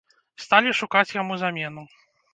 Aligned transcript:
Сталі 0.45 0.73
шукаць 0.79 1.15
яму 1.21 1.33
замену. 1.43 1.83